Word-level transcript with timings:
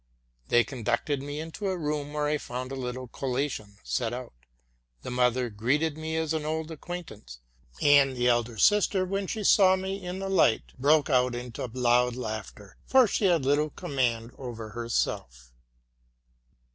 ''They 0.49 0.63
con 0.63 0.83
ducted 0.83 1.21
me 1.21 1.39
into 1.39 1.67
a 1.69 1.77
room, 1.77 2.11
where 2.13 2.25
I 2.25 2.39
found 2.39 2.71
a 2.71 2.75
little 2.75 3.07
collation 3.07 3.77
set 3.83 4.13
out. 4.15 4.33
The 5.03 5.11
mother 5.11 5.51
greeted 5.51 5.95
me 5.95 6.17
as 6.17 6.33
an 6.33 6.43
old 6.43 6.71
acquaintance: 6.71 7.37
and 7.83 8.15
the 8.17 8.27
elder 8.27 8.57
sister, 8.57 9.05
when 9.05 9.27
she 9.27 9.43
saw 9.43 9.75
me 9.75 10.03
in 10.03 10.17
the 10.17 10.27
light, 10.27 10.73
broke 10.79 11.11
out 11.11 11.35
into 11.35 11.63
loud 11.71 12.15
laughter; 12.15 12.77
for 12.87 13.05
she 13.05 13.25
had 13.25 13.45
little 13.45 13.69
command 13.69 14.31
over 14.39 14.69
herself. 14.69 15.51